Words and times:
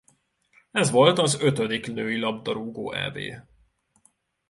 Ez 0.71 0.89
volt 0.91 1.19
az 1.19 1.41
ötödik 1.41 1.93
női 1.93 2.19
labdarúgó 2.19 2.91
Eb. 2.93 3.17